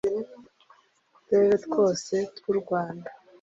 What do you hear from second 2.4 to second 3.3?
u rwanda